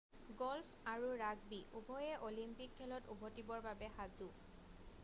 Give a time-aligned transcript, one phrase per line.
[0.39, 4.35] golf আৰু rugby উভয়ে Olympic খেলত উভতিবৰ বাবে সাজু